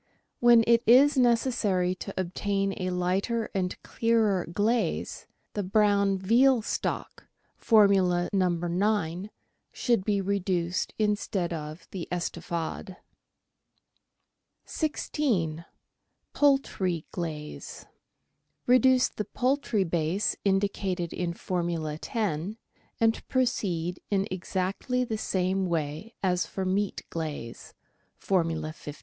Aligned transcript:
When 0.39 0.63
it 0.65 0.81
is 0.87 1.15
necessary 1.15 1.93
to 1.93 2.11
obtain 2.19 2.73
a 2.81 2.89
lighter 2.89 3.51
and 3.53 3.79
clearer 3.83 4.47
glaze, 4.51 5.27
the 5.53 5.61
brown 5.61 6.17
veal 6.17 6.63
stock 6.63 7.27
(Formula 7.55 8.27
No. 8.33 8.49
9) 8.49 9.29
should 9.71 10.03
be 10.03 10.19
reduced 10.19 10.95
instead 10.97 11.53
of 11.53 11.87
the" 11.91 12.07
Estouffade." 12.11 12.97
16— 14.65 15.65
POULTRY 16.33 17.05
QLAZE 17.11 17.85
Reduce 18.65 19.07
the 19.07 19.25
poultry 19.25 19.83
base 19.83 20.35
indicated 20.43 21.13
in 21.13 21.31
Formula 21.33 21.99
10, 21.99 22.57
and 22.99 23.27
proceed 23.27 23.99
in 24.09 24.27
exactly 24.31 25.03
the 25.03 25.19
same 25.19 25.67
way 25.67 26.15
as 26.23 26.47
for 26.47 26.65
meat 26.65 27.03
glaze 27.11 27.75
(Formula 28.17 28.73
15). 28.73 28.99